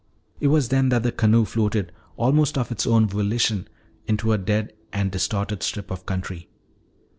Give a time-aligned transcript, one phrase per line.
[0.39, 3.67] It was then that the canoe floated almost of its own volition
[4.07, 6.49] into a dead and distorted strip of country.